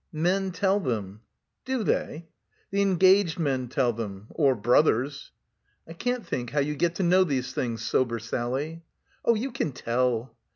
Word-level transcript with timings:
"Men 0.11 0.51
tell 0.51 0.79
them." 0.79 1.21
"Do 1.63 1.83
they?" 1.83 2.25
"The 2.71 2.81
engaged 2.81 3.37
men 3.37 3.67
tell 3.67 3.93
them— 3.93 4.29
or 4.31 4.55
brothers," 4.55 5.31
"I 5.87 5.93
can't 5.93 6.25
think 6.25 6.49
how 6.49 6.59
you 6.59 6.73
get 6.75 6.95
to 6.95 7.03
know 7.03 7.23
these 7.23 7.53
things, 7.53 7.83
sober 7.83 8.17
Sally." 8.17 8.81
"Oh, 9.23 9.35
you 9.35 9.51
can 9.51 9.71
tell." 9.73 10.35